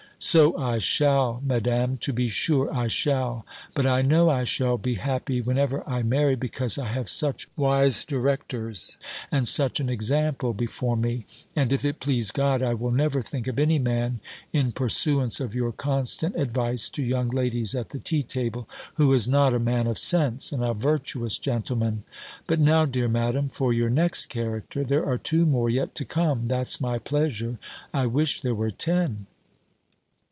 [0.23, 1.97] "So I shall, Madam!
[1.97, 3.43] To be sure I shall!
[3.73, 8.05] But I know I shall be happy whenever I marry, because I have such wise
[8.05, 8.97] directors,
[9.31, 11.25] and such an example, before me:
[11.55, 14.19] and, if it please God, I will never think of any man
[14.53, 19.27] (in pursuance of your constant advice to young ladies at the tea table), who is
[19.27, 22.03] not a man of sense, and a virtuous gentleman.
[22.45, 24.83] But now, dear Madam, for your next character.
[24.83, 27.57] There are two more yet to come, that's my pleasure!
[27.91, 29.25] I wish there were ten!"